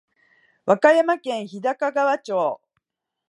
[0.65, 2.59] 和歌山県日高川町